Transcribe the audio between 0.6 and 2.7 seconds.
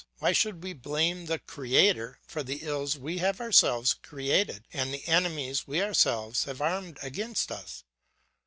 we blame the Creator for the